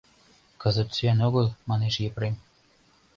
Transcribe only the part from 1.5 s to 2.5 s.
манеш Епрем.